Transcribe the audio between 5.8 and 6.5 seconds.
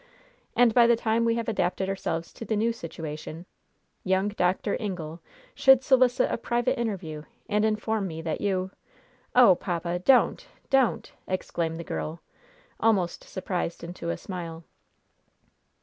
solicit a